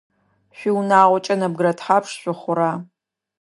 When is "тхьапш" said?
1.77-2.11